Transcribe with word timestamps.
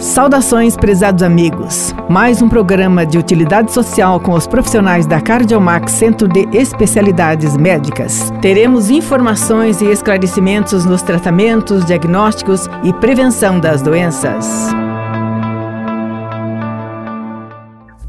Saudações, 0.00 0.78
prezados 0.78 1.22
amigos. 1.22 1.94
Mais 2.08 2.40
um 2.40 2.48
programa 2.48 3.04
de 3.04 3.18
utilidade 3.18 3.70
social 3.70 4.18
com 4.18 4.32
os 4.32 4.46
profissionais 4.46 5.06
da 5.06 5.20
Cardiomax 5.20 5.92
Centro 5.92 6.26
de 6.26 6.48
Especialidades 6.56 7.54
Médicas. 7.54 8.32
Teremos 8.40 8.88
informações 8.88 9.82
e 9.82 9.90
esclarecimentos 9.90 10.86
nos 10.86 11.02
tratamentos, 11.02 11.84
diagnósticos 11.84 12.66
e 12.82 12.94
prevenção 12.94 13.60
das 13.60 13.82
doenças. 13.82 14.70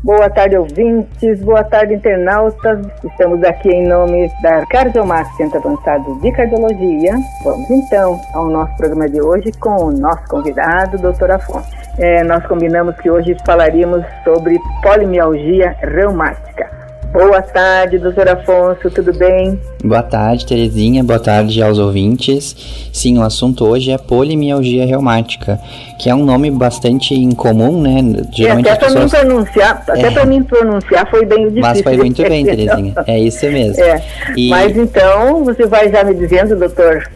Boa 0.02 0.30
tarde, 0.30 0.58
ouvintes. 0.58 1.44
Boa 1.44 1.64
tarde, 1.64 1.96
internautas. 1.96 2.88
Estamos 3.04 3.44
aqui 3.44 3.70
em 3.70 3.86
nome 3.86 4.32
da 4.42 4.66
Cardiomax 4.66 5.30
Centro 5.36 5.60
Avançado 5.60 6.20
de 6.22 6.32
Cardiologia. 6.32 7.16
Vamos 7.44 7.70
então 7.70 8.18
ao 8.34 8.48
nosso 8.48 8.76
programa 8.78 9.10
de 9.10 9.22
hoje 9.22 9.52
com 9.60 9.76
o 9.76 9.92
nosso 9.92 10.26
convidado, 10.30 10.98
Dr. 10.98 11.32
Afonso. 11.32 11.81
É, 11.98 12.24
nós 12.24 12.46
combinamos 12.46 12.96
que 12.98 13.10
hoje 13.10 13.36
falaríamos 13.46 14.04
sobre 14.24 14.58
polimialgia 14.82 15.76
reumática. 15.82 16.82
Boa 17.12 17.42
tarde, 17.42 17.98
doutor 17.98 18.30
Afonso, 18.30 18.90
tudo 18.90 19.14
bem? 19.14 19.60
Boa 19.84 20.02
tarde, 20.02 20.46
Terezinha, 20.46 21.04
boa 21.04 21.20
tarde 21.20 21.62
aos 21.62 21.78
ouvintes. 21.78 22.56
Sim, 22.94 23.18
o 23.18 23.22
assunto 23.22 23.66
hoje 23.68 23.92
é 23.92 23.98
polimialgia 23.98 24.86
reumática, 24.86 25.60
que 26.00 26.10
é 26.10 26.16
um 26.16 26.24
nome 26.24 26.50
bastante 26.50 27.14
incomum, 27.14 27.82
né? 27.82 28.24
Geralmente 28.32 28.68
e 28.68 28.70
até 28.70 28.80
para 28.80 29.02
pessoas... 29.02 29.04
mim 29.04 29.28
pronunciar, 29.28 29.84
até 29.90 30.08
é. 30.08 30.12
para 30.12 30.26
mim 30.26 30.44
pronunciar 30.44 31.10
foi 31.10 31.26
bem 31.26 31.50
difícil. 31.50 31.62
Mas 31.62 31.82
foi 31.82 31.98
muito 31.98 32.24
bem, 32.24 32.46
Terezinha, 32.46 32.94
é 33.06 33.20
isso 33.20 33.46
mesmo. 33.48 33.84
É. 33.84 34.02
E... 34.38 34.50
Mas 34.50 34.78
então, 34.78 35.44
você 35.44 35.66
vai 35.66 35.92
já 35.92 36.04
me 36.04 36.14
dizendo, 36.14 36.56
doutor, 36.56 37.10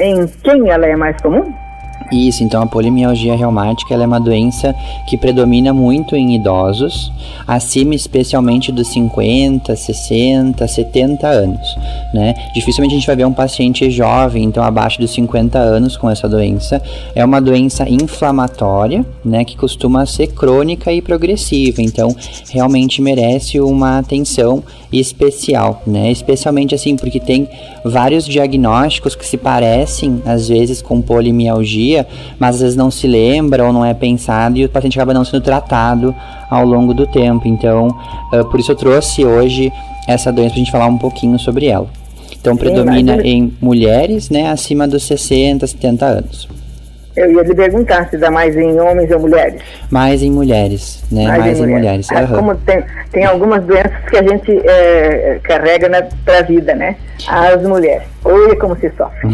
em 0.00 0.26
quem 0.42 0.70
ela 0.70 0.86
é 0.86 0.96
mais 0.96 1.20
comum? 1.20 1.54
Isso, 2.12 2.44
então 2.44 2.62
a 2.62 2.66
polimialgia 2.66 3.34
reumática 3.34 3.94
é 3.94 4.06
uma 4.06 4.20
doença 4.20 4.74
que 5.08 5.16
predomina 5.16 5.72
muito 5.72 6.14
em 6.14 6.34
idosos, 6.34 7.12
acima 7.46 7.94
especialmente 7.94 8.70
dos 8.70 8.88
50, 8.88 9.74
60, 9.74 10.66
70 10.66 11.26
anos, 11.26 11.76
né? 12.12 12.34
Dificilmente 12.54 12.94
a 12.94 12.98
gente 12.98 13.06
vai 13.06 13.16
ver 13.16 13.26
um 13.26 13.32
paciente 13.32 13.90
jovem, 13.90 14.44
então 14.44 14.62
abaixo 14.62 15.00
dos 15.00 15.10
50 15.10 15.58
anos 15.58 15.96
com 15.96 16.08
essa 16.08 16.28
doença. 16.28 16.82
É 17.14 17.24
uma 17.24 17.40
doença 17.40 17.88
inflamatória, 17.88 19.04
né, 19.24 19.44
que 19.44 19.56
costuma 19.56 20.04
ser 20.06 20.28
crônica 20.28 20.92
e 20.92 21.00
progressiva, 21.00 21.82
então 21.82 22.14
realmente 22.50 23.00
merece 23.00 23.60
uma 23.60 23.98
atenção 23.98 24.62
especial, 24.92 25.82
né? 25.86 26.10
Especialmente 26.10 26.74
assim 26.74 26.96
porque 26.96 27.20
tem 27.20 27.48
vários 27.84 28.24
diagnósticos 28.26 29.14
que 29.14 29.26
se 29.26 29.36
parecem 29.36 30.22
às 30.24 30.48
vezes 30.48 30.82
com 30.82 31.00
polimialgia, 31.00 31.95
mas 32.38 32.56
às 32.56 32.60
vezes 32.62 32.76
não 32.76 32.90
se 32.90 33.06
lembra 33.06 33.64
ou 33.64 33.72
não 33.72 33.84
é 33.84 33.94
pensado 33.94 34.58
e 34.58 34.64
o 34.64 34.68
paciente 34.68 34.98
acaba 34.98 35.14
não 35.14 35.24
sendo 35.24 35.40
tratado 35.40 36.14
ao 36.50 36.64
longo 36.64 36.92
do 36.92 37.06
tempo. 37.06 37.46
Então, 37.46 37.88
uh, 38.32 38.44
por 38.50 38.58
isso 38.58 38.72
eu 38.72 38.76
trouxe 38.76 39.24
hoje 39.24 39.72
essa 40.08 40.32
doença 40.32 40.50
para 40.50 40.56
a 40.56 40.64
gente 40.64 40.70
falar 40.72 40.86
um 40.86 40.98
pouquinho 40.98 41.38
sobre 41.38 41.66
ela. 41.66 41.88
Então, 42.38 42.56
predomina 42.56 43.20
em 43.22 43.52
mulheres, 43.60 44.30
né, 44.30 44.48
acima 44.50 44.86
dos 44.86 45.02
60, 45.04 45.66
70 45.66 46.06
anos. 46.06 46.48
Eu 47.16 47.32
ia 47.32 47.42
lhe 47.42 47.54
perguntar 47.54 48.08
se 48.10 48.16
dá 48.18 48.30
mais 48.30 48.56
em 48.56 48.78
homens 48.78 49.10
ou 49.10 49.20
mulheres. 49.20 49.60
Mais 49.90 50.22
em 50.22 50.30
mulheres, 50.30 51.02
né? 51.10 51.26
Mais, 51.26 51.38
mais 51.38 51.58
em, 51.58 51.62
em 51.62 51.66
mulheres. 51.66 52.08
mulheres. 52.10 52.30
Ah, 52.32 52.36
Como 52.36 52.54
tem, 52.56 52.84
tem 53.10 53.24
algumas 53.24 53.64
doenças 53.64 53.92
que 54.10 54.16
a 54.18 54.22
gente 54.22 54.60
é, 54.68 55.40
carrega 55.42 56.08
para 56.24 56.38
a 56.38 56.42
vida, 56.42 56.74
né? 56.74 56.96
As 57.26 57.62
mulheres. 57.62 58.06
Oi, 58.24 58.56
como 58.56 58.76
se 58.76 58.90
sofre. 58.96 59.30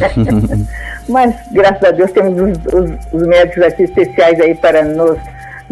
Mas, 1.09 1.35
graças 1.53 1.83
a 1.83 1.91
Deus, 1.91 2.13
temos 2.13 2.41
os, 2.41 2.73
os, 2.73 2.91
os 3.13 3.27
médicos 3.27 3.65
aqui 3.65 3.83
especiais 3.83 4.41
aí 4.41 4.55
para 4.55 4.85
nos 4.85 5.19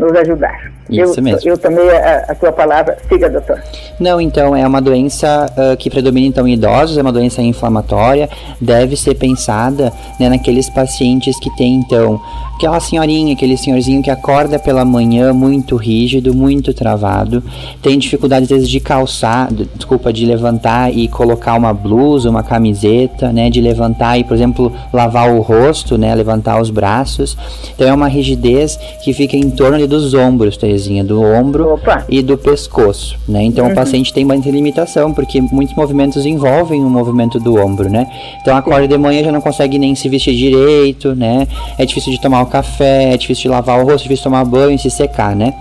nos 0.00 0.16
ajudar. 0.16 0.72
Isso 0.90 1.18
eu, 1.18 1.22
mesmo. 1.22 1.50
Eu 1.50 1.58
tomei 1.58 1.90
a, 1.90 2.26
a 2.28 2.34
sua 2.34 2.52
palavra. 2.52 2.96
Siga, 3.08 3.30
doutor. 3.30 3.62
Não, 3.98 4.20
então, 4.20 4.56
é 4.56 4.66
uma 4.66 4.80
doença 4.80 5.46
uh, 5.50 5.76
que 5.76 5.90
predomina 5.90 6.26
então 6.26 6.46
em 6.48 6.54
idosos, 6.54 6.96
é 6.96 7.02
uma 7.02 7.12
doença 7.12 7.42
inflamatória, 7.42 8.28
deve 8.60 8.96
ser 8.96 9.14
pensada 9.14 9.92
né, 10.18 10.28
naqueles 10.28 10.68
pacientes 10.70 11.38
que 11.38 11.54
têm, 11.56 11.74
então, 11.74 12.20
aquela 12.54 12.80
senhorinha, 12.80 13.34
aquele 13.34 13.56
senhorzinho 13.56 14.02
que 14.02 14.10
acorda 14.10 14.58
pela 14.58 14.84
manhã 14.84 15.32
muito 15.32 15.76
rígido, 15.76 16.34
muito 16.34 16.74
travado, 16.74 17.42
tem 17.82 17.98
dificuldade 17.98 18.44
às 18.44 18.50
vezes 18.50 18.68
de 18.68 18.80
calçar, 18.80 19.48
desculpa, 19.74 20.12
de 20.12 20.26
levantar 20.26 20.94
e 20.94 21.08
colocar 21.08 21.54
uma 21.54 21.72
blusa, 21.72 22.28
uma 22.28 22.42
camiseta, 22.42 23.32
né, 23.32 23.50
de 23.50 23.60
levantar 23.60 24.18
e, 24.18 24.24
por 24.24 24.34
exemplo, 24.34 24.72
lavar 24.92 25.32
o 25.32 25.40
rosto, 25.40 25.96
né, 25.96 26.14
levantar 26.14 26.60
os 26.60 26.70
braços. 26.70 27.36
Então 27.74 27.88
é 27.88 27.92
uma 27.92 28.08
rigidez 28.08 28.78
que 29.02 29.12
fica 29.12 29.36
em 29.36 29.50
torno 29.50 29.86
dos 29.86 30.14
ombros, 30.14 30.56
Terezinha, 30.80 31.04
do 31.04 31.22
ombro 31.22 31.74
Opa. 31.74 32.04
e 32.08 32.22
do 32.22 32.38
pescoço, 32.38 33.18
né? 33.28 33.42
Então 33.42 33.66
uhum. 33.66 33.72
o 33.72 33.74
paciente 33.74 34.12
tem 34.12 34.24
muita 34.24 34.48
limitação 34.50 35.12
porque 35.12 35.40
muitos 35.40 35.76
movimentos 35.76 36.24
envolvem 36.24 36.82
o 36.82 36.88
movimento 36.88 37.38
do 37.38 37.56
ombro, 37.56 37.90
né? 37.90 38.06
Então 38.40 38.56
acorda 38.56 38.88
de 38.88 38.96
manhã 38.96 39.22
já 39.22 39.30
não 39.30 39.40
consegue 39.40 39.78
nem 39.78 39.94
se 39.94 40.08
vestir 40.08 40.34
direito, 40.34 41.14
né? 41.14 41.46
É 41.78 41.84
difícil 41.84 42.12
de 42.12 42.20
tomar 42.20 42.42
o 42.42 42.46
café, 42.46 43.12
é 43.12 43.16
difícil 43.16 43.42
de 43.42 43.48
lavar 43.48 43.78
o 43.78 43.84
rosto, 43.84 44.00
é 44.00 44.08
difícil 44.08 44.16
de 44.16 44.24
tomar 44.24 44.44
banho 44.44 44.72
e 44.72 44.78
se 44.78 44.90
secar, 44.90 45.36
né? 45.36 45.52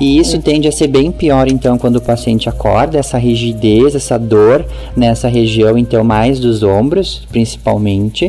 E 0.00 0.18
isso 0.18 0.36
uhum. 0.36 0.42
tende 0.42 0.68
a 0.68 0.72
ser 0.72 0.86
bem 0.86 1.10
pior, 1.10 1.50
então, 1.50 1.76
quando 1.76 1.96
o 1.96 2.00
paciente 2.00 2.48
acorda, 2.48 2.98
essa 2.98 3.18
rigidez, 3.18 3.94
essa 3.94 4.18
dor 4.18 4.64
nessa 4.96 5.28
região, 5.28 5.76
então, 5.76 6.04
mais 6.04 6.38
dos 6.38 6.62
ombros, 6.62 7.26
principalmente, 7.30 8.26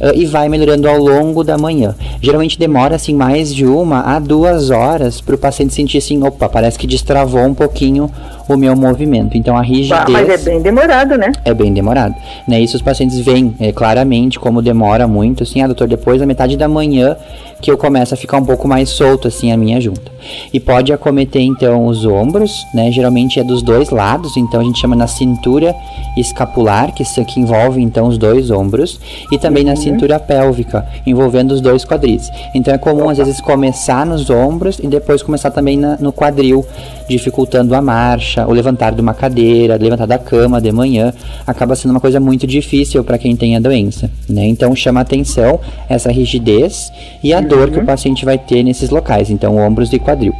uh, 0.00 0.14
e 0.14 0.26
vai 0.26 0.48
melhorando 0.48 0.88
ao 0.88 0.98
longo 0.98 1.42
da 1.42 1.56
manhã. 1.56 1.94
Geralmente 2.20 2.58
demora, 2.58 2.96
assim, 2.96 3.14
mais 3.14 3.54
de 3.54 3.66
uma 3.66 4.02
a 4.02 4.18
duas 4.18 4.70
horas 4.70 5.20
para 5.20 5.34
o 5.34 5.38
paciente 5.38 5.69
sentir 5.74 5.98
assim, 5.98 6.22
opa, 6.22 6.48
parece 6.48 6.78
que 6.78 6.86
destravou 6.86 7.44
um 7.44 7.54
pouquinho 7.54 8.10
o 8.48 8.56
meu 8.56 8.76
movimento. 8.76 9.36
Então 9.36 9.56
a 9.56 9.62
rigidez. 9.62 10.08
Mas 10.08 10.28
é 10.28 10.36
bem 10.38 10.60
demorado, 10.60 11.16
né? 11.16 11.32
É 11.44 11.54
bem 11.54 11.72
demorado. 11.72 12.14
Né? 12.46 12.60
Isso 12.60 12.76
os 12.76 12.82
pacientes 12.82 13.18
veem 13.20 13.54
é, 13.60 13.72
claramente 13.72 14.38
como 14.38 14.62
demora 14.62 15.06
muito, 15.06 15.42
assim, 15.42 15.62
ah, 15.62 15.66
doutor, 15.66 15.88
depois 15.88 16.20
da 16.20 16.26
metade 16.26 16.56
da 16.56 16.68
manhã 16.68 17.16
que 17.60 17.70
eu 17.70 17.76
começo 17.76 18.14
a 18.14 18.16
ficar 18.16 18.38
um 18.38 18.44
pouco 18.44 18.66
mais 18.66 18.88
solto 18.88 19.28
assim 19.28 19.52
a 19.52 19.56
minha 19.56 19.80
junta. 19.80 20.10
E 20.52 20.58
pode 20.58 20.92
acometer 20.92 21.42
então 21.42 21.86
os 21.86 22.04
ombros, 22.04 22.66
né? 22.74 22.90
Geralmente 22.90 23.38
é 23.38 23.44
dos 23.44 23.62
dois 23.62 23.90
lados, 23.90 24.36
então 24.36 24.60
a 24.60 24.64
gente 24.64 24.80
chama 24.80 24.96
na 24.96 25.06
cintura 25.06 25.74
escapular, 26.16 26.92
que, 26.92 27.04
que 27.24 27.40
envolve 27.40 27.80
então 27.82 28.06
os 28.06 28.18
dois 28.18 28.50
ombros, 28.50 28.98
e 29.30 29.38
também 29.38 29.64
uhum. 29.64 29.70
na 29.70 29.76
cintura 29.76 30.18
pélvica, 30.18 30.86
envolvendo 31.06 31.52
os 31.52 31.60
dois 31.60 31.84
quadris. 31.84 32.30
Então 32.54 32.72
é 32.72 32.78
comum 32.78 33.02
Opa. 33.02 33.12
às 33.12 33.18
vezes 33.18 33.40
começar 33.40 34.06
nos 34.06 34.30
ombros 34.30 34.78
e 34.78 34.86
depois 34.86 35.22
começar 35.22 35.50
também 35.50 35.76
na, 35.76 35.96
no 35.98 36.12
quadril, 36.12 36.64
dificultando 37.08 37.74
a 37.74 37.82
marcha, 37.82 38.39
o 38.46 38.52
levantar 38.52 38.92
de 38.92 39.00
uma 39.00 39.14
cadeira, 39.14 39.76
levantar 39.76 40.06
da 40.06 40.18
cama 40.18 40.60
de 40.60 40.72
manhã, 40.72 41.12
acaba 41.46 41.74
sendo 41.74 41.92
uma 41.92 42.00
coisa 42.00 42.20
muito 42.20 42.46
difícil 42.46 43.02
para 43.04 43.18
quem 43.18 43.36
tem 43.36 43.56
a 43.56 43.60
doença, 43.60 44.10
né? 44.28 44.46
Então 44.46 44.74
chama 44.74 45.00
atenção 45.00 45.60
essa 45.88 46.10
rigidez 46.10 46.92
e 47.22 47.32
a 47.32 47.40
dor 47.40 47.70
que 47.70 47.76
o 47.76 47.80
uhum. 47.80 47.86
paciente 47.86 48.24
vai 48.24 48.38
ter 48.38 48.62
nesses 48.62 48.90
locais, 48.90 49.30
então 49.30 49.56
ombros 49.56 49.92
e 49.92 49.98
quadril. 49.98 50.32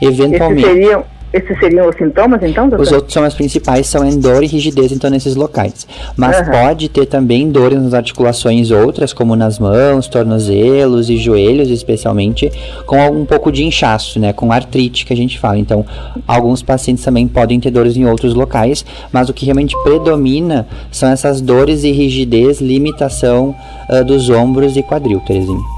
Eventualmente. 0.00 0.62
Esses 0.62 0.74
seriam, 0.74 1.04
esses 1.36 1.58
seriam 1.58 1.88
os 1.88 1.96
sintomas, 1.96 2.42
então, 2.42 2.68
doutor? 2.68 2.82
Os 2.82 2.92
outros 2.92 3.12
são 3.12 3.22
as 3.24 3.34
principais, 3.34 3.86
são 3.86 4.04
em 4.04 4.18
dor 4.18 4.42
e 4.42 4.46
rigidez, 4.46 4.92
então, 4.92 5.10
nesses 5.10 5.36
locais. 5.36 5.86
Mas 6.16 6.38
uhum. 6.38 6.52
pode 6.52 6.88
ter 6.88 7.06
também 7.06 7.50
dores 7.50 7.80
nas 7.80 7.94
articulações 7.94 8.70
outras, 8.70 9.12
como 9.12 9.36
nas 9.36 9.58
mãos, 9.58 10.08
tornozelos 10.08 11.10
e 11.10 11.16
joelhos, 11.16 11.70
especialmente, 11.70 12.50
com 12.86 12.98
um 13.08 13.24
pouco 13.24 13.52
de 13.52 13.64
inchaço, 13.64 14.18
né? 14.18 14.32
Com 14.32 14.50
artrite, 14.50 15.04
que 15.04 15.12
a 15.12 15.16
gente 15.16 15.38
fala. 15.38 15.58
Então, 15.58 15.84
alguns 16.26 16.62
pacientes 16.62 17.04
também 17.04 17.28
podem 17.28 17.60
ter 17.60 17.70
dores 17.70 17.96
em 17.96 18.06
outros 18.06 18.34
locais, 18.34 18.84
mas 19.12 19.28
o 19.28 19.34
que 19.34 19.44
realmente 19.44 19.76
predomina 19.82 20.66
são 20.90 21.10
essas 21.10 21.40
dores 21.40 21.84
e 21.84 21.92
rigidez, 21.92 22.60
limitação 22.60 23.54
uh, 23.90 24.04
dos 24.04 24.30
ombros 24.30 24.76
e 24.76 24.82
quadril, 24.82 25.20
Terezinha 25.20 25.76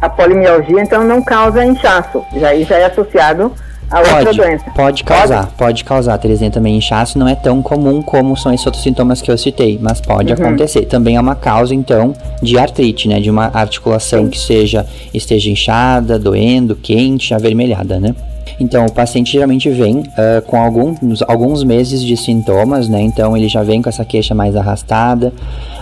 a 0.00 0.08
polimialgia 0.08 0.80
então 0.80 1.04
não 1.04 1.22
causa 1.22 1.62
inchaço, 1.62 2.24
já, 2.34 2.54
já 2.56 2.78
é 2.78 2.86
associado 2.86 3.52
a 3.90 3.98
outra 3.98 4.24
pode, 4.24 4.36
doença. 4.36 4.70
Pode 4.70 5.04
causar, 5.04 5.42
pode, 5.42 5.56
pode 5.56 5.84
causar, 5.84 6.18
Terezinha, 6.18 6.50
também 6.50 6.76
inchaço 6.76 7.18
não 7.18 7.26
é 7.26 7.34
tão 7.34 7.60
comum 7.60 8.00
como 8.00 8.36
são 8.36 8.52
esses 8.52 8.64
outros 8.64 8.84
sintomas 8.84 9.20
que 9.20 9.30
eu 9.30 9.36
citei, 9.36 9.78
mas 9.80 10.00
pode 10.00 10.32
uhum. 10.32 10.46
acontecer. 10.46 10.82
Também 10.86 11.16
é 11.16 11.20
uma 11.20 11.34
causa, 11.34 11.74
então, 11.74 12.14
de 12.40 12.56
artrite, 12.58 13.08
né? 13.08 13.20
De 13.20 13.28
uma 13.28 13.50
articulação 13.52 14.24
Sim. 14.24 14.30
que 14.30 14.38
seja 14.38 14.86
esteja 15.12 15.50
inchada, 15.50 16.18
doendo, 16.18 16.76
quente, 16.76 17.34
avermelhada, 17.34 17.98
né? 17.98 18.14
Então, 18.58 18.86
o 18.86 18.92
paciente 18.92 19.32
geralmente 19.32 19.68
vem 19.70 19.98
uh, 19.98 20.42
com 20.46 20.60
alguns, 20.60 21.22
alguns 21.26 21.62
meses 21.64 22.02
de 22.02 22.16
sintomas, 22.16 22.88
né? 22.88 23.00
Então, 23.02 23.36
ele 23.36 23.48
já 23.48 23.62
vem 23.62 23.82
com 23.82 23.88
essa 23.88 24.04
queixa 24.04 24.34
mais 24.34 24.56
arrastada, 24.56 25.32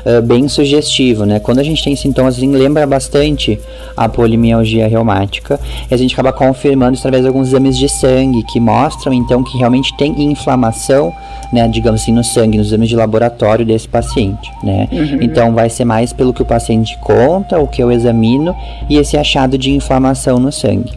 uh, 0.05 0.23
bem 0.23 0.49
sugestivo, 0.49 1.25
né? 1.25 1.39
Quando 1.39 1.59
a 1.59 1.63
gente 1.63 1.83
tem 1.83 1.95
sintomas 1.97 2.37
assim, 2.37 2.51
lembra 2.51 2.87
bastante 2.87 3.59
a 3.97 4.09
polimialgia 4.09 4.87
reumática, 4.87 5.59
e 5.91 5.95
a 5.95 5.97
gente 5.97 6.15
acaba 6.15 6.33
confirmando 6.33 6.99
através 6.99 7.23
de 7.23 7.29
alguns 7.29 7.49
exames 7.49 7.77
de 7.77 7.89
sangue 7.89 8.43
que 8.45 8.61
mostram 8.61 9.13
então 9.13 9.43
que 9.43 9.57
realmente 9.57 9.97
tem 9.97 10.23
inflamação, 10.23 11.13
né, 11.53 11.67
digamos 11.69 12.03
assim, 12.03 12.13
no 12.13 12.25
sangue, 12.25 12.59
nos 12.59 12.69
exames 12.69 12.89
de 12.89 12.97
laboratório 12.97 13.65
desse 13.65 13.89
paciente, 13.89 14.51
né? 14.63 14.89
Uhum. 14.91 15.19
Então 15.23 15.55
vai 15.55 15.69
ser 15.69 15.85
mais 15.85 16.13
pelo 16.13 16.33
que 16.33 16.43
o 16.43 16.45
paciente 16.45 16.99
conta, 16.99 17.59
o 17.59 17.67
que 17.67 17.83
eu 17.83 17.91
examino 17.91 18.55
e 18.89 18.97
esse 18.97 19.17
achado 19.17 19.57
de 19.57 19.71
inflamação 19.71 20.39
no 20.39 20.53
sangue. 20.53 20.93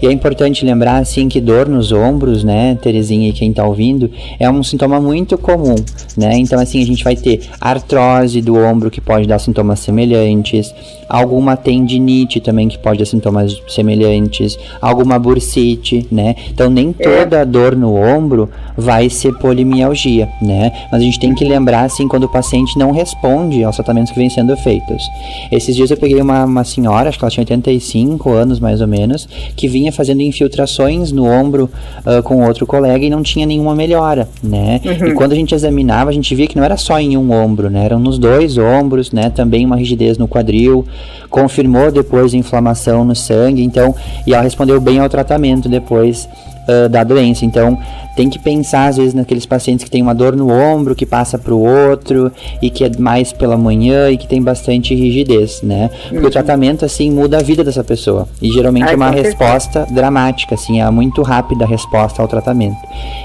E 0.00 0.06
é 0.06 0.12
importante 0.12 0.64
lembrar 0.64 0.98
assim 1.08 1.26
que 1.26 1.40
dor 1.40 1.66
nos 1.66 1.90
ombros, 1.90 2.44
né, 2.44 2.76
Terezinha 2.80 3.30
e 3.30 3.32
quem 3.32 3.50
está 3.50 3.64
ouvindo, 3.64 4.10
é 4.38 4.48
um 4.50 4.62
sintoma 4.62 5.00
muito 5.00 5.38
comum, 5.38 5.74
né? 6.16 6.36
Então 6.36 6.60
assim 6.60 6.82
a 6.82 6.86
gente 6.86 7.02
vai 7.02 7.16
ter 7.16 7.40
artrose 7.58 8.42
do 8.42 8.54
ombro 8.56 8.90
que 8.90 9.00
pode 9.00 9.26
dar 9.26 9.38
sintomas 9.38 9.80
semelhantes, 9.80 10.72
alguma 11.08 11.56
tendinite 11.56 12.40
também 12.40 12.68
que 12.68 12.78
pode 12.78 12.98
dar 12.98 13.06
sintomas 13.06 13.60
semelhantes, 13.66 14.58
alguma 14.82 15.18
bursite, 15.18 16.06
né? 16.12 16.36
Então 16.50 16.68
nem 16.68 16.94
é. 16.98 17.02
toda 17.02 17.44
dor 17.46 17.74
no 17.74 17.94
ombro 17.94 18.50
vai 18.76 19.08
ser 19.08 19.32
polimialgia, 19.38 20.28
né? 20.42 20.70
Mas 20.92 21.00
a 21.00 21.04
gente 21.04 21.18
tem 21.18 21.34
que 21.34 21.44
lembrar 21.44 21.84
assim 21.84 22.06
quando 22.06 22.24
o 22.24 22.28
paciente 22.28 22.78
não 22.78 22.90
responde 22.90 23.64
aos 23.64 23.76
tratamentos 23.76 24.12
que 24.12 24.18
vêm 24.18 24.28
sendo 24.28 24.54
feitos. 24.58 25.02
Esses 25.50 25.74
dias 25.74 25.90
eu 25.90 25.96
peguei 25.96 26.20
uma, 26.20 26.44
uma 26.44 26.64
senhora, 26.64 27.08
acho 27.08 27.18
que 27.18 27.24
ela 27.24 27.30
tinha 27.30 27.42
85 27.42 28.30
anos 28.30 28.60
mais 28.60 28.82
ou 28.82 28.86
menos, 28.86 29.26
que 29.56 29.66
vinha 29.66 29.90
fazendo 29.90 30.20
infiltrações 30.20 30.97
no 31.12 31.24
ombro 31.24 31.70
uh, 32.04 32.22
com 32.22 32.44
outro 32.44 32.66
colega 32.66 33.04
e 33.04 33.10
não 33.10 33.22
tinha 33.22 33.46
nenhuma 33.46 33.74
melhora, 33.74 34.28
né? 34.42 34.80
Uhum. 34.84 35.08
E 35.08 35.14
quando 35.14 35.32
a 35.32 35.34
gente 35.34 35.54
examinava, 35.54 36.10
a 36.10 36.12
gente 36.12 36.34
via 36.34 36.46
que 36.46 36.56
não 36.56 36.64
era 36.64 36.76
só 36.76 36.98
em 36.98 37.16
um 37.16 37.32
ombro, 37.32 37.70
né? 37.70 37.84
Eram 37.84 37.98
nos 37.98 38.18
dois 38.18 38.58
ombros, 38.58 39.12
né? 39.12 39.30
Também 39.30 39.64
uma 39.64 39.76
rigidez 39.76 40.18
no 40.18 40.28
quadril, 40.28 40.84
confirmou 41.30 41.90
depois 41.90 42.34
inflamação 42.34 43.04
no 43.04 43.14
sangue, 43.14 43.62
então, 43.62 43.94
e 44.26 44.34
ela 44.34 44.42
respondeu 44.42 44.80
bem 44.80 44.98
ao 44.98 45.08
tratamento 45.08 45.68
depois 45.68 46.28
uh, 46.68 46.88
da 46.88 47.04
doença. 47.04 47.44
Então, 47.44 47.78
tem 48.18 48.28
que 48.28 48.38
pensar 48.40 48.88
às 48.88 48.96
vezes 48.96 49.14
naqueles 49.14 49.46
pacientes 49.46 49.84
que 49.84 49.90
tem 49.92 50.02
uma 50.02 50.12
dor 50.12 50.34
no 50.34 50.50
ombro 50.50 50.92
que 50.92 51.06
passa 51.06 51.38
para 51.38 51.54
o 51.54 51.64
outro 51.64 52.32
e 52.60 52.68
que 52.68 52.82
é 52.82 52.90
mais 52.98 53.32
pela 53.32 53.56
manhã 53.56 54.10
e 54.10 54.16
que 54.16 54.26
tem 54.26 54.42
bastante 54.42 54.92
rigidez, 54.92 55.62
né? 55.62 55.88
Porque 56.02 56.18
uhum. 56.18 56.26
o 56.26 56.30
tratamento 56.30 56.84
assim 56.84 57.12
muda 57.12 57.38
a 57.38 57.42
vida 57.44 57.62
dessa 57.62 57.84
pessoa 57.84 58.26
e 58.42 58.50
geralmente 58.50 58.88
Ai, 58.88 58.94
é 58.94 58.96
uma 58.96 59.10
resposta 59.12 59.86
dramática, 59.92 60.56
assim, 60.56 60.82
é 60.82 60.90
muito 60.90 61.22
rápida 61.22 61.64
a 61.64 61.68
resposta 61.68 62.20
ao 62.20 62.26
tratamento. 62.26 62.76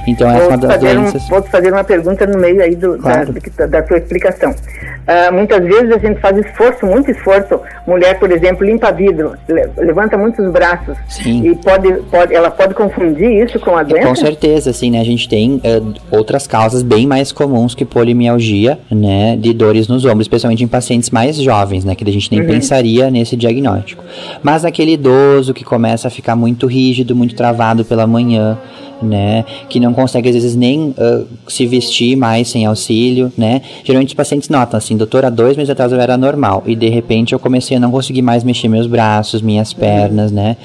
Então 0.06 0.30
essa 0.30 0.44
é 0.44 0.48
uma 0.50 0.57
das 0.60 0.80
doenças. 0.80 1.24
Um, 1.24 1.30
posso 1.30 1.50
fazer 1.50 1.74
uma 1.74 1.84
pergunta 1.84 2.28
no 2.28 2.38
meio 2.38 2.62
aí 2.62 2.75
do, 2.75 2.96
claro. 3.00 3.34
da, 3.57 3.66
da 3.66 3.88
sua 3.88 3.98
explicação? 3.98 4.51
Uh, 4.51 5.34
muitas 5.34 5.63
vezes 5.63 5.92
a 5.92 5.98
gente 5.98 6.22
faz 6.22 6.38
esforço, 6.38 6.86
muito 6.86 7.10
esforço. 7.10 7.60
Mulher, 7.88 8.19
por 8.19 8.31
exemplo, 8.31 8.63
limpa 8.63 8.92
vidro, 8.92 9.34
levanta 9.75 10.18
muitos 10.19 10.50
braços 10.51 10.96
Sim. 11.10 11.48
e 11.48 11.56
pode, 11.56 11.92
pode, 12.12 12.34
ela 12.34 12.51
pode 12.51 12.75
confundir 12.75 13.44
isso 13.44 13.60
com 13.60 13.75
a 13.75 13.81
doença? 13.81 14.07
Com 14.07 14.16
certeza, 14.16 14.72
sim 14.72 14.83
assim, 14.84 14.92
né, 14.92 15.00
a 15.00 15.04
gente 15.04 15.30
tem 15.30 15.56
uh, 15.56 15.94
outras 16.12 16.46
causas 16.46 16.84
bem 16.84 17.08
mais 17.08 17.32
comuns 17.32 17.74
que 17.74 17.86
polimialgia, 17.86 18.78
né, 18.92 19.38
de 19.38 19.54
dores 19.54 19.88
nos 19.88 20.04
ombros, 20.04 20.26
especialmente 20.26 20.64
em 20.64 20.68
pacientes 20.68 21.10
mais 21.10 21.38
jovens, 21.38 21.86
né, 21.86 21.96
que 21.96 22.04
a 22.08 22.12
gente 22.12 22.30
nem 22.32 22.42
uhum. 22.42 22.48
pensaria 22.48 23.10
nesse 23.10 23.36
diagnóstico. 23.36 24.04
Mas 24.42 24.66
aquele 24.66 24.94
idoso 24.94 25.54
que 25.54 25.64
começa 25.64 26.08
a 26.08 26.12
ficar 26.12 26.36
muito 26.36 26.68
rígido, 26.68 27.16
muito 27.16 27.34
travado 27.36 27.86
pela 27.86 28.06
manhã, 28.06 28.58
né? 29.04 29.46
Que 29.70 29.80
não 29.80 29.94
consegue 29.94 30.30
às 30.30 30.36
vezes 30.36 30.56
nem 30.56 30.90
uh, 30.90 31.26
se 31.48 31.66
vestir 31.66 32.16
mais 32.16 32.48
sem 32.48 32.66
auxílio, 32.66 33.32
né? 33.38 33.62
Geralmente 33.84 34.10
os 34.10 34.14
pacientes 34.14 34.50
notam 34.50 34.78
assim, 34.78 34.96
doutor, 34.98 35.26
há 35.26 35.30
dois 35.30 35.58
meses 35.58 35.70
atrás 35.70 35.92
eu 35.92 36.00
era 36.00 36.18
normal 36.18 36.64
e 36.66 36.76
de 36.76 36.90
repente 36.90 37.34
eu 37.34 37.40
comecei 37.40 37.78
a 37.78 37.80
não 37.80 37.92
conseguir 37.92 38.22
mais 38.22 38.44
mexer 38.44 38.68
meus 38.68 38.88
braços, 38.88 39.42
minhas 39.42 39.74
pernas, 39.74 40.32
né? 40.32 40.58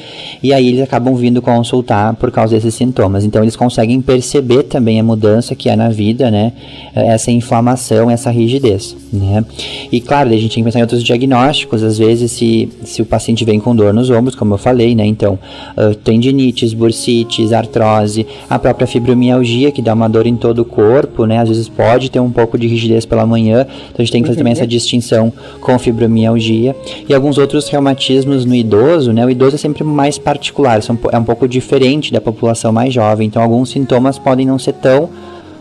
E 0.43 0.53
aí 0.53 0.69
eles 0.69 0.81
acabam 0.81 1.15
vindo 1.15 1.43
consultar 1.43 2.15
por 2.15 2.31
causa 2.31 2.55
desses 2.55 2.75
sintomas. 2.75 3.25
Então 3.25 3.43
eles 3.43 3.57
conseguem 3.57 4.01
perceber 4.01 4.65
também 4.65 5.01
a 5.01 5.03
mudança 5.03 5.55
que 5.55 5.69
é 5.69 5.77
na 5.77 5.89
vida, 5.89 6.31
né? 6.31 6.53
Essa 6.95 7.31
inflamação, 7.31 8.11
essa 8.11 8.31
rigidez, 8.31 8.97
né? 9.13 9.45
E 9.91 10.01
claro, 10.01 10.29
a 10.29 10.33
gente 10.33 10.55
tem 10.55 10.63
que 10.63 10.65
pensar 10.65 10.79
em 10.79 10.83
outros 10.83 11.03
diagnósticos, 11.03 11.83
às 11.83 11.99
vezes 11.99 12.33
se, 12.33 12.69
se 12.85 13.03
o 13.03 13.07
paciente 13.07 13.45
vem 13.45 13.59
com 13.59 13.75
dor 13.75 13.93
nos 13.93 14.11
ombros, 14.11 14.35
como 14.35 14.55
eu 14.55 14.59
falei, 14.59 14.95
né? 14.95 15.05
Então, 15.05 15.39
uh, 15.77 15.95
tendinites, 15.97 16.73
bursites, 16.73 17.53
artrose, 17.53 18.27
a 18.49 18.59
própria 18.59 18.87
fibromialgia, 18.87 19.71
que 19.71 19.83
dá 19.83 19.95
uma 19.95 20.09
dor 20.09 20.27
em 20.27 20.37
todo 20.37 20.61
o 20.61 20.65
corpo, 20.65 21.25
né? 21.27 21.39
Às 21.39 21.49
vezes 21.49 21.69
pode 21.69 22.11
ter 22.11 22.21
um 22.21 22.31
pouco 22.31 22.59
de 22.59 22.67
rigidez 22.67 23.05
pela 23.05 23.27
manhã, 23.27 23.63
então 23.63 23.97
a 23.99 24.03
gente 24.03 24.13
tem 24.13 24.23
que 24.23 24.29
fazer 24.29 24.39
também 24.39 24.53
essa 24.53 24.67
distinção 24.67 25.33
com 25.61 25.79
fibromialgia. 25.79 26.75
E 27.09 27.15
alguns 27.15 27.39
outros 27.39 27.69
reumatismos 27.69 28.45
no 28.45 28.55
idoso, 28.55 29.13
né? 29.13 29.25
O 29.25 29.31
idoso 29.31 29.57
é 29.57 29.59
sempre 29.59 29.85
mais 29.85 30.19
particular, 30.19 30.81
é 31.13 31.19
um 31.19 31.25
pouco 31.25 31.49
diferente 31.49 32.13
da 32.13 32.21
população 32.21 32.73
mais 32.73 32.93
jovem, 32.93 33.27
então 33.27 33.43
alguns 33.43 33.71
sintomas 33.71 34.19
podem 34.19 34.47
não 34.47 34.59
ser 34.59 34.75
tão 34.75 35.09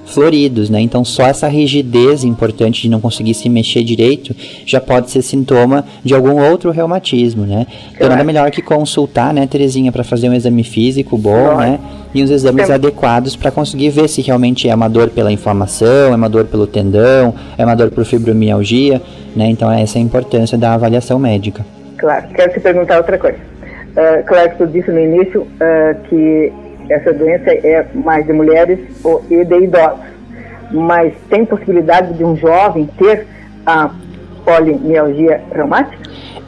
floridos, 0.07 0.69
né? 0.69 0.79
Então 0.81 1.03
só 1.03 1.23
essa 1.23 1.47
rigidez 1.47 2.23
importante 2.23 2.81
de 2.81 2.89
não 2.89 2.99
conseguir 2.99 3.33
se 3.33 3.49
mexer 3.49 3.83
direito 3.83 4.35
já 4.65 4.79
pode 4.79 5.11
ser 5.11 5.21
sintoma 5.21 5.85
de 6.03 6.13
algum 6.13 6.41
outro 6.41 6.71
reumatismo, 6.71 7.45
né? 7.45 7.67
Então 7.93 8.09
nada 8.09 8.23
melhor 8.23 8.49
que 8.49 8.61
consultar, 8.61 9.33
né, 9.33 9.45
Terezinha, 9.45 9.91
para 9.91 10.03
fazer 10.03 10.29
um 10.29 10.33
exame 10.33 10.63
físico 10.63 11.17
bom, 11.17 11.57
né? 11.57 11.79
E 12.13 12.23
os 12.23 12.31
exames 12.31 12.69
adequados 12.69 13.35
para 13.35 13.51
conseguir 13.51 13.89
ver 13.89 14.07
se 14.07 14.21
realmente 14.21 14.67
é 14.67 14.73
uma 14.73 14.87
dor 14.87 15.09
pela 15.09 15.31
inflamação, 15.31 16.13
é 16.13 16.15
uma 16.15 16.29
dor 16.29 16.45
pelo 16.45 16.65
tendão, 16.65 17.35
é 17.57 17.65
uma 17.65 17.75
dor 17.75 17.91
por 17.91 18.05
fibromialgia, 18.05 19.01
né? 19.35 19.47
Então 19.49 19.71
essa 19.71 19.97
é 19.97 20.01
a 20.01 20.03
importância 20.03 20.57
da 20.57 20.73
avaliação 20.73 21.19
médica. 21.19 21.65
Claro. 21.97 22.27
Quero 22.33 22.53
te 22.53 22.59
perguntar 22.59 22.97
outra 22.97 23.17
coisa. 23.17 23.37
Uh, 23.37 24.23
claro 24.25 24.51
que 24.51 24.57
tu 24.57 24.67
disse 24.67 24.91
no 24.91 24.99
início 24.99 25.41
uh, 25.41 26.07
que 26.07 26.53
essa 26.89 27.13
doença 27.13 27.51
é 27.51 27.85
mais 27.93 28.25
de 28.25 28.33
mulheres 28.33 28.79
e 29.29 29.45
de 29.45 29.55
idosos. 29.63 30.05
Mas 30.71 31.13
tem 31.29 31.45
possibilidade 31.45 32.13
de 32.13 32.23
um 32.23 32.35
jovem 32.35 32.89
ter 32.97 33.25
a 33.65 33.89
polimialgia 34.47 35.43
reumática? 35.53 35.97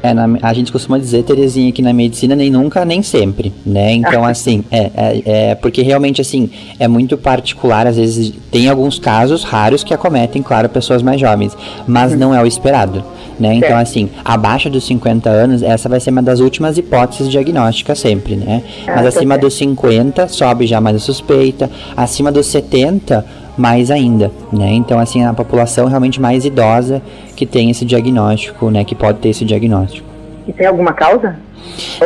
É, 0.02 0.14
na, 0.14 0.30
a 0.42 0.54
gente 0.54 0.72
costuma 0.72 0.98
dizer, 0.98 1.24
Terezinha, 1.24 1.74
que 1.74 1.82
na 1.82 1.92
medicina 1.92 2.34
nem 2.34 2.50
nunca, 2.50 2.86
nem 2.86 3.04
sempre, 3.04 3.52
né? 3.66 3.92
Então, 3.92 4.24
assim, 4.26 4.64
é, 4.72 4.92
é, 4.96 5.22
é, 5.26 5.56
porque 5.56 5.82
realmente, 5.82 6.22
assim, 6.22 6.50
é 6.80 6.88
muito 6.88 7.18
particular, 7.18 7.86
às 7.86 7.98
vezes 7.98 8.34
tem 8.50 8.70
alguns 8.70 8.98
casos 8.98 9.44
raros 9.44 9.84
que 9.84 9.94
acometem, 9.94 10.42
claro, 10.42 10.70
pessoas 10.70 11.02
mais 11.02 11.20
jovens, 11.20 11.58
mas 11.86 12.14
uhum. 12.14 12.18
não 12.18 12.34
é 12.34 12.42
o 12.42 12.46
esperado, 12.46 13.04
né? 13.38 13.54
Então, 13.56 13.78
assim, 13.78 14.10
abaixo 14.24 14.70
dos 14.70 14.86
50 14.86 15.30
anos, 15.30 15.62
essa 15.62 15.90
vai 15.90 16.00
ser 16.00 16.12
uma 16.12 16.24
das 16.24 16.40
últimas 16.40 16.78
hipóteses 16.78 17.30
diagnósticas 17.30 18.00
sempre, 18.00 18.38
né? 18.38 18.64
Ah, 18.88 18.94
mas 18.96 19.08
acima 19.08 19.38
dos 19.38 19.56
50, 19.56 20.30
sobe 20.30 20.66
já 20.66 20.80
mais 20.80 20.96
a 20.96 21.00
suspeita, 21.00 21.70
acima 21.98 22.32
dos 22.32 22.48
70, 22.48 23.26
mais 23.60 23.92
ainda, 23.92 24.32
né? 24.52 24.72
Então, 24.72 24.98
assim, 24.98 25.24
a 25.26 25.34
população 25.34 25.88
realmente 25.88 26.22
mais 26.22 26.46
idosa 26.46 27.02
que 27.36 27.46
tem 27.46 27.70
esse 27.70 27.84
diagnóstico, 27.84 28.70
né? 28.72 28.84
Que 28.84 28.96
pode 28.96 29.20
ter 29.20 29.30
esse 29.30 29.44
diagnóstico. 29.44 30.08
E 30.48 30.54
tem 30.54 30.66
alguma 30.66 30.94
causa? 30.94 31.36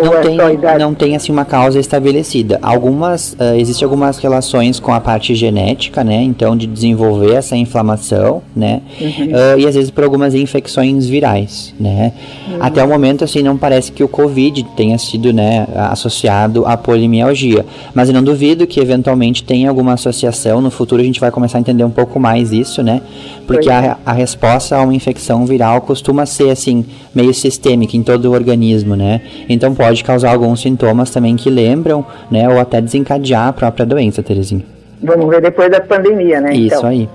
Não, 0.02 0.14
é 0.14 0.22
tem, 0.22 0.78
não 0.80 0.94
tem 0.94 1.16
assim 1.16 1.32
uma 1.32 1.46
causa 1.46 1.80
estabelecida. 1.80 2.60
Algumas 2.62 3.34
uh, 3.34 3.56
existem 3.58 3.86
algumas 3.86 4.18
relações 4.18 4.80
com 4.80 4.94
a 4.94 5.00
parte 5.00 5.36
genética, 5.36 6.04
né? 6.04 6.22
Então 6.22 6.56
de 6.56 6.68
desenvolver 6.68 7.34
essa 7.34 7.56
inflamação, 7.56 8.42
né? 8.56 8.82
Uhum. 9.00 9.28
Uh, 9.28 9.60
e 9.60 9.68
às 9.68 9.76
vezes 9.76 9.90
por 9.90 10.04
algumas 10.04 10.34
infecções 10.34 11.08
virais, 11.08 11.74
né? 11.80 12.14
Uhum. 12.48 12.58
Até 12.60 12.84
o 12.84 12.88
momento 12.88 13.24
assim 13.24 13.42
não 13.42 13.58
parece 13.58 13.92
que 13.92 14.04
o 14.04 14.08
COVID 14.08 14.64
tenha 14.76 14.98
sido, 14.98 15.34
né, 15.34 15.68
associado 15.76 16.66
à 16.66 16.78
polimialgia, 16.78 17.66
mas 17.94 18.10
eu 18.10 18.14
não 18.14 18.24
duvido 18.24 18.66
que 18.68 18.80
eventualmente 18.80 19.44
tenha 19.44 19.70
alguma 19.70 19.94
associação. 19.94 20.62
No 20.62 20.72
futuro 20.72 21.02
a 21.02 21.06
gente 21.06 21.20
vai 21.20 21.32
começar 21.32 21.58
a 21.58 21.62
entender 21.62 21.84
um 21.84 21.90
pouco 21.90 22.20
mais 22.20 22.52
isso, 22.52 22.84
né? 22.84 23.02
Porque 23.48 23.70
a, 23.70 23.86
é. 23.86 23.96
a 24.06 24.14
resposta 24.14 24.76
a 24.76 24.82
uma 24.82 24.94
infecção 24.94 25.46
viral 25.46 25.82
costuma 25.82 26.26
ser 26.26 26.50
assim 26.50 26.86
meio 27.14 27.34
sistêmica 27.34 27.96
em 27.98 28.04
todo 28.04 28.26
o 28.26 28.32
organismo, 28.32 28.96
né? 28.96 29.22
Então 29.50 29.74
pode 29.74 30.04
causar 30.04 30.32
alguns 30.32 30.62
sintomas 30.62 31.10
também 31.10 31.36
que 31.36 31.50
lembram, 31.50 32.06
né, 32.30 32.48
ou 32.50 32.60
até 32.60 32.82
desencadear 32.82 33.48
a 33.48 33.54
própria 33.54 33.86
doença, 33.86 34.22
Terezinha. 34.24 34.64
Vamos 35.02 35.30
ver 35.30 35.42
depois 35.42 35.70
da 35.70 35.82
pandemia, 35.82 36.40
né? 36.40 36.54
Isso 36.54 36.76
então. 36.78 36.90
aí. 36.90 37.10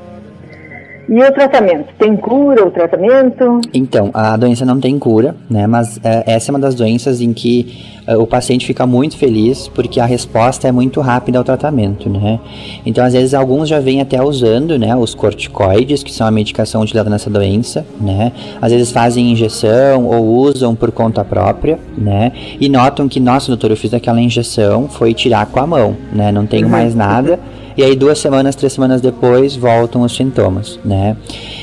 E 1.08 1.22
o 1.22 1.32
tratamento? 1.32 1.88
Tem 1.98 2.14
cura 2.14 2.66
o 2.66 2.70
tratamento? 2.70 3.62
Então, 3.72 4.10
a 4.12 4.36
doença 4.36 4.66
não 4.66 4.78
tem 4.78 4.98
cura, 4.98 5.34
né? 5.48 5.66
Mas 5.66 5.98
é, 6.04 6.34
essa 6.34 6.50
é 6.50 6.52
uma 6.52 6.58
das 6.58 6.74
doenças 6.74 7.22
em 7.22 7.32
que 7.32 7.98
é, 8.06 8.14
o 8.14 8.26
paciente 8.26 8.66
fica 8.66 8.86
muito 8.86 9.16
feliz 9.16 9.68
porque 9.68 10.00
a 10.00 10.04
resposta 10.04 10.68
é 10.68 10.72
muito 10.72 11.00
rápida 11.00 11.38
ao 11.38 11.44
tratamento, 11.44 12.10
né? 12.10 12.38
Então, 12.84 13.02
às 13.02 13.14
vezes, 13.14 13.32
alguns 13.32 13.70
já 13.70 13.80
vêm 13.80 14.02
até 14.02 14.22
usando, 14.22 14.78
né? 14.78 14.94
Os 14.94 15.14
corticoides, 15.14 16.02
que 16.02 16.12
são 16.12 16.26
a 16.26 16.30
medicação 16.30 16.82
utilizada 16.82 17.08
nessa 17.08 17.30
doença, 17.30 17.86
né? 17.98 18.30
Às 18.60 18.70
vezes 18.70 18.92
fazem 18.92 19.32
injeção 19.32 20.04
ou 20.04 20.26
usam 20.26 20.74
por 20.74 20.92
conta 20.92 21.24
própria, 21.24 21.78
né? 21.96 22.32
E 22.60 22.68
notam 22.68 23.08
que, 23.08 23.18
nossa, 23.18 23.48
doutor, 23.48 23.70
eu 23.70 23.76
fiz 23.78 23.94
aquela 23.94 24.20
injeção, 24.20 24.88
foi 24.88 25.14
tirar 25.14 25.46
com 25.46 25.58
a 25.58 25.66
mão, 25.66 25.96
né? 26.12 26.30
Não 26.30 26.46
tenho 26.46 26.66
uhum. 26.66 26.72
mais 26.72 26.94
nada 26.94 27.40
e 27.78 27.85
aí 27.85 27.94
duas 27.94 28.18
semanas, 28.18 28.56
três 28.56 28.73
semanas 28.73 29.00
depois 29.00 29.54
voltam 29.54 30.02
os 30.02 30.12
sintomas, 30.12 30.80
né? 30.85 31.16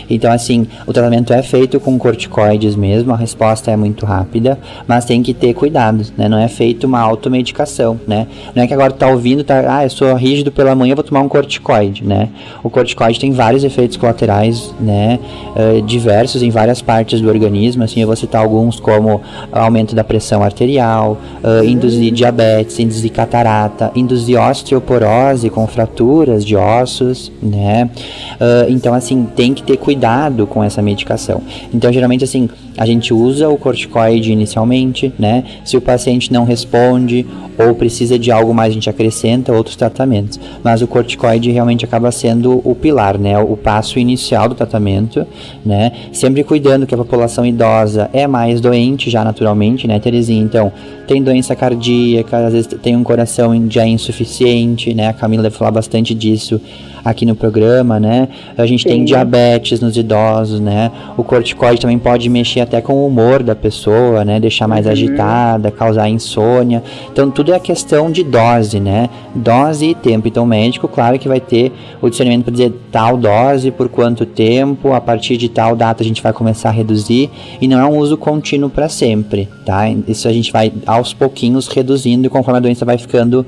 Então, 0.10 0.32
assim, 0.32 0.66
o 0.88 0.94
tratamento 0.94 1.34
é 1.34 1.44
feito 1.44 1.78
com 1.78 1.98
corticoides 1.98 2.74
mesmo, 2.74 3.12
a 3.12 3.18
resposta 3.18 3.70
é 3.70 3.76
muito 3.76 4.06
rápida, 4.06 4.58
mas 4.88 5.04
tem 5.04 5.22
que 5.22 5.34
ter 5.34 5.54
cuidado, 5.54 6.06
né? 6.18 6.30
Não 6.30 6.38
é 6.38 6.48
feito 6.48 6.86
uma 6.88 7.02
automedicação, 7.02 8.00
né? 8.08 8.28
Não 8.56 8.64
é 8.64 8.68
que 8.68 8.74
agora 8.74 8.94
tá 8.94 9.10
ouvindo, 9.10 9.44
tá, 9.44 9.66
ah, 9.68 9.84
eu 9.84 9.90
sou 9.90 10.16
rígido 10.16 10.54
pela 10.54 10.74
manhã, 10.74 10.96
vou 10.96 11.04
tomar 11.04 11.20
um 11.20 11.28
corticoide, 11.28 12.06
né? 12.06 12.30
O 12.64 12.70
corticoide 12.70 13.20
tem 13.20 13.34
vários 13.34 13.66
efeitos 13.66 13.98
colaterais, 13.98 14.74
né? 14.80 15.20
Uh, 15.54 15.82
diversos 15.82 16.42
em 16.42 16.50
várias 16.50 16.82
partes 16.82 17.20
do 17.20 17.28
organismo, 17.28 17.84
assim, 17.84 18.00
eu 18.00 18.08
vou 18.08 18.16
citar 18.16 18.42
alguns 18.42 18.80
como 18.80 19.22
aumento 19.52 19.94
da 19.94 20.04
pressão 20.06 20.42
arterial, 20.42 21.18
uh, 21.44 21.62
induzir 21.66 22.14
diabetes, 22.14 22.80
induzir 22.80 23.12
catarata, 23.12 23.92
induzir 23.96 24.40
osteoporose 24.40 25.50
com 25.50 25.68
fraturas 26.06 26.46
de 26.46 26.56
ossos, 26.56 27.32
né? 27.42 27.90
Uh, 28.36 28.70
então, 28.70 28.94
assim, 28.94 29.28
tem 29.36 29.54
que 29.54 29.64
ter 29.64 29.78
cuidado 29.78 29.96
cuidado 30.06 30.46
com 30.46 30.64
essa 30.64 30.82
medicação. 30.82 31.42
Então, 31.74 31.92
geralmente, 31.92 32.24
assim, 32.24 32.50
a 32.78 32.86
gente 32.86 33.14
usa 33.14 33.50
o 33.50 33.58
corticoide 33.58 34.32
inicialmente, 34.32 35.14
né? 35.18 35.44
Se 35.64 35.78
o 35.78 35.82
paciente 35.82 36.32
não 36.32 36.44
responde 36.44 37.26
ou 37.58 37.74
precisa 37.74 38.20
de 38.20 38.32
algo 38.32 38.54
mais, 38.54 38.72
a 38.72 38.74
gente 38.74 38.90
acrescenta 38.90 39.54
outros 39.54 39.76
tratamentos. 39.76 40.40
Mas 40.64 40.82
o 40.82 40.88
corticoide 40.88 41.52
realmente 41.52 41.86
acaba 41.86 42.12
sendo 42.12 42.62
o 42.64 42.76
pilar, 42.76 43.18
né? 43.18 43.38
O 43.40 43.56
passo 43.56 43.98
inicial 43.98 44.50
do 44.50 44.56
tratamento, 44.56 45.26
né? 45.66 45.92
Sempre 46.12 46.44
cuidando 46.44 46.86
que 46.86 46.94
a 46.94 46.98
população 46.98 47.46
idosa 47.46 48.10
é 48.12 48.28
mais 48.28 48.60
doente 48.60 49.10
já 49.10 49.24
naturalmente, 49.24 49.88
né, 49.88 50.00
Terezinha? 50.00 50.44
Então, 50.44 50.72
tem 51.08 51.24
doença 51.24 51.56
cardíaca, 51.56 52.46
às 52.46 52.54
vezes 52.54 52.68
tem 52.82 52.96
um 52.96 53.04
coração 53.04 53.54
já 53.70 53.86
insuficiente, 53.88 54.94
né? 54.94 55.08
A 55.08 55.14
Camila 55.14 55.44
deve 55.44 55.56
falar 55.56 55.72
bastante 55.72 56.14
disso 56.14 56.60
aqui 57.06 57.24
no 57.24 57.36
programa, 57.36 58.00
né? 58.00 58.28
A 58.58 58.66
gente 58.66 58.82
Sim. 58.82 58.90
tem 58.90 59.06
diabetes 59.06 59.80
nos 59.80 59.96
idosos, 59.96 60.60
né? 60.60 60.92
O 61.16 61.24
corticoide 61.24 61.80
também 61.80 62.00
pode 62.00 62.28
mexer 62.28 62.62
até 62.62 62.82
com 62.82 62.94
o 62.94 63.06
humor 63.06 63.44
da 63.44 63.56
pessoa, 63.56 64.26
né? 64.26 64.40
Deixar 64.40 64.68
mais 64.68 64.88
uhum. 64.88 64.92
agitada, 64.92 65.70
causar 65.70 66.10
insônia. 66.10 66.82
Então 67.12 67.30
tudo 67.30 67.54
é 67.54 67.60
questão 67.60 68.12
de 68.12 68.24
dose, 68.24 68.80
né? 68.80 69.08
Dose 69.36 69.86
e 69.86 69.94
tempo. 69.96 70.28
Então 70.28 70.44
o 70.44 70.48
médico, 70.48 70.88
claro 70.88 71.20
que 71.20 71.28
vai 71.28 71.40
ter 71.40 71.72
o 72.02 72.10
discernimento 72.10 72.46
para 72.46 72.52
dizer 72.52 72.74
tal 72.92 73.18
dose, 73.18 73.70
por 73.70 73.88
quanto 73.88 74.26
tempo, 74.26 74.94
a 74.94 75.00
partir 75.00 75.38
de 75.38 75.48
tal 75.48 75.76
data 75.76 76.02
a 76.02 76.06
gente 76.06 76.24
vai 76.24 76.34
começar 76.34 76.70
a 76.70 76.72
reduzir 76.72 77.30
e 77.62 77.68
não 77.68 77.80
é 77.80 77.86
um 77.86 77.98
uso 78.00 78.18
contínuo 78.18 78.70
para 78.70 78.90
sempre, 78.90 79.48
tá? 79.64 79.84
Isso 80.08 80.28
a 80.28 80.34
gente 80.34 80.52
vai 80.52 80.74
aos 80.88 81.14
pouquinhos 81.14 81.68
reduzindo 81.68 82.28
conforme 82.32 82.58
a 82.58 82.62
doença 82.62 82.84
vai 82.84 82.98
ficando 82.98 83.46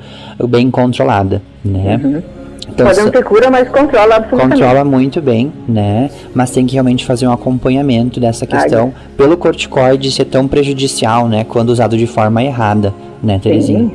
bem 0.47 0.69
controlada, 0.69 1.41
né? 1.65 1.99
Uhum. 2.03 2.37
Então, 2.77 2.86
Pode 2.86 3.01
não 3.01 3.10
ter 3.10 3.24
cura, 3.24 3.50
mas 3.50 3.67
controla 3.69 4.17
absolutamente. 4.17 4.62
Controla 4.62 4.86
muito 4.86 5.19
bem, 5.19 5.51
né? 5.67 6.12
Mas 6.31 6.51
tem 6.51 6.63
que 6.63 6.74
realmente 6.74 7.03
fazer 7.03 7.25
um 7.25 7.31
acompanhamento 7.31 8.19
dessa 8.19 8.46
questão 8.46 8.93
Ai. 8.96 9.03
pelo 9.17 9.36
corticoide 9.36 10.12
ser 10.12 10.25
tão 10.25 10.48
prejudicial, 10.48 11.27
né? 11.27 11.43
Quando 11.43 11.69
usado 11.69 11.98
de 11.98 12.05
forma 12.05 12.43
errada, 12.43 12.93
né, 13.24 13.39
Terezinha? 13.41 13.89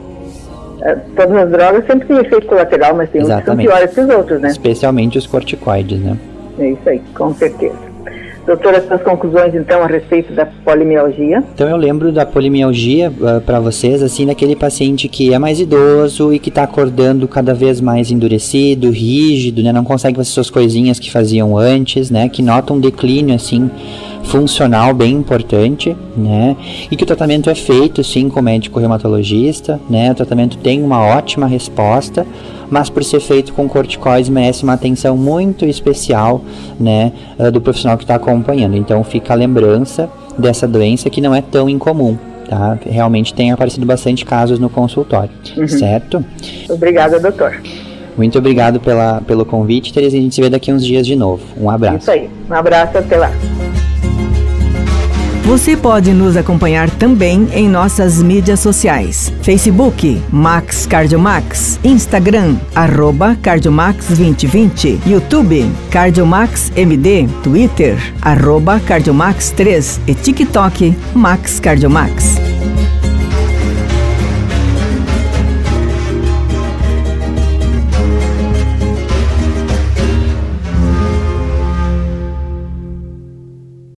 É, 0.80 0.96
todas 1.14 1.36
as 1.36 1.50
drogas 1.50 1.86
sempre 1.86 2.08
têm 2.08 2.16
efeito 2.16 2.44
colateral, 2.48 2.96
mas 2.96 3.08
tem 3.10 3.20
Exatamente. 3.20 3.40
uns 3.40 3.54
que 3.54 3.70
são 3.70 3.78
piores 3.78 3.94
que 3.94 4.00
os 4.00 4.18
outros, 4.18 4.40
né? 4.40 4.48
Especialmente 4.48 5.16
os 5.16 5.28
corticoides, 5.28 6.00
né? 6.00 6.18
É 6.58 6.70
isso 6.70 6.88
aí, 6.88 7.00
com 7.14 7.32
certeza. 7.34 7.91
Doutora, 8.46 8.84
suas 8.86 9.02
conclusões 9.02 9.54
então 9.54 9.82
a 9.82 9.86
respeito 9.86 10.32
da 10.32 10.44
polimialgia? 10.44 11.44
Então 11.54 11.68
eu 11.68 11.76
lembro 11.76 12.10
da 12.10 12.26
polimialgia 12.26 13.10
uh, 13.10 13.26
ah, 13.26 13.42
para 13.44 13.60
vocês, 13.60 14.02
assim, 14.02 14.26
daquele 14.26 14.56
paciente 14.56 15.08
que 15.08 15.32
é 15.32 15.38
mais 15.38 15.60
idoso 15.60 16.32
e 16.32 16.40
que 16.40 16.48
está 16.48 16.64
acordando 16.64 17.28
cada 17.28 17.54
vez 17.54 17.80
mais 17.80 18.10
endurecido, 18.10 18.90
rígido, 18.90 19.62
né, 19.62 19.72
não 19.72 19.84
consegue 19.84 20.16
fazer 20.16 20.30
suas 20.30 20.50
coisinhas 20.50 20.98
que 20.98 21.10
faziam 21.10 21.56
antes, 21.56 22.10
né, 22.10 22.28
que 22.28 22.42
nota 22.42 22.72
um 22.72 22.80
declínio 22.80 23.34
assim 23.34 23.70
funcional 24.24 24.94
bem 24.94 25.12
importante, 25.12 25.96
né? 26.16 26.56
E 26.90 26.96
que 26.96 27.04
o 27.04 27.06
tratamento 27.06 27.50
é 27.50 27.54
feito 27.54 28.02
sim 28.02 28.28
com 28.28 28.40
o 28.40 28.42
médico 28.42 28.78
reumatologista, 28.78 29.80
né? 29.88 30.12
O 30.12 30.14
tratamento 30.14 30.56
tem 30.58 30.82
uma 30.82 31.00
ótima 31.00 31.46
resposta, 31.46 32.26
mas 32.70 32.88
por 32.88 33.04
ser 33.04 33.20
feito 33.20 33.52
com 33.52 33.68
corticoides 33.68 34.30
merece 34.30 34.64
uma 34.64 34.72
atenção 34.72 35.16
muito 35.16 35.66
especial, 35.66 36.42
né, 36.80 37.12
ah, 37.38 37.50
do 37.50 37.60
profissional 37.60 37.98
que 37.98 38.04
está 38.04 38.14
acompanhando. 38.14 38.76
Então 38.76 39.04
fica 39.04 39.34
a 39.34 39.36
lembrança 39.36 40.08
dessa 40.38 40.66
doença 40.66 41.10
que 41.10 41.20
não 41.20 41.34
é 41.34 41.42
tão 41.42 41.68
incomum. 41.68 42.16
Tá? 42.48 42.78
Realmente 42.84 43.32
tem 43.32 43.52
aparecido 43.52 43.86
bastante 43.86 44.24
casos 44.24 44.58
no 44.58 44.68
consultório, 44.68 45.30
uhum. 45.56 45.68
certo? 45.68 46.24
Obrigada, 46.68 47.18
doutor. 47.20 47.60
Muito 48.16 48.38
obrigado 48.38 48.78
pela, 48.78 49.22
pelo 49.22 49.44
convite, 49.44 49.92
Teresa. 49.92 50.16
A 50.16 50.20
gente 50.20 50.34
se 50.34 50.40
vê 50.40 50.50
daqui 50.50 50.72
uns 50.72 50.84
dias 50.84 51.06
de 51.06 51.16
novo. 51.16 51.42
Um 51.58 51.70
abraço. 51.70 51.98
Isso 51.98 52.10
aí. 52.10 52.30
Um 52.50 52.54
abraço, 52.54 52.98
até 52.98 53.16
lá. 53.16 53.30
Você 55.44 55.76
pode 55.76 56.12
nos 56.12 56.36
acompanhar 56.36 56.88
também 56.88 57.48
em 57.52 57.68
nossas 57.68 58.22
mídias 58.22 58.60
sociais: 58.60 59.32
Facebook 59.42 60.22
Max 60.30 60.86
Cardiomax, 60.86 61.80
Instagram 61.82 62.56
arroba 62.74 63.36
Cardiomax 63.42 64.06
2020, 64.06 65.00
YouTube 65.04 65.68
Cardiomax 65.90 66.70
MD, 66.76 67.26
Twitter 67.42 67.96
arroba 68.22 68.78
Cardiomax 68.78 69.50
3 69.50 70.00
e 70.06 70.14
TikTok 70.14 70.96
Max 71.12 71.58
Cardiomax. 71.58 72.36